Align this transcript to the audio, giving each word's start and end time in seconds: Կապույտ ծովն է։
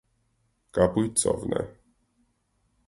Կապույտ 0.77 1.21
ծովն 1.25 1.57
է։ 1.61 1.67